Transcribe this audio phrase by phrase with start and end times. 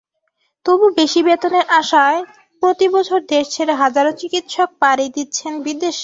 [0.65, 2.19] তবু বেশি বেতনের আশায়
[2.63, 5.99] প্রতিবছর দেশ ছেড়ে হাজারো চিকিত্সক পাড়ি দিচ্ছেন বিদেশে।